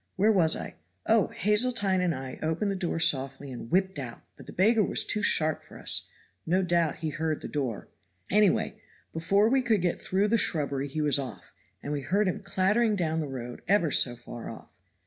[0.15, 0.73] Where was I?
[1.05, 1.27] Oh.
[1.27, 5.21] Hazeltine and I opened the door softly and whipped out, but the beggar was too
[5.21, 6.07] sharp for us.
[6.43, 7.87] No doubt he heard the door.
[8.31, 8.81] Anyway,
[9.13, 11.53] before we could get through the shrubbery he was off,
[11.83, 14.69] and we heard him clattering down the road ever so far off.